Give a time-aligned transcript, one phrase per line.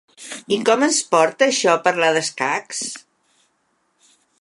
[0.55, 2.83] I com ens porta això a parlar d’escacs?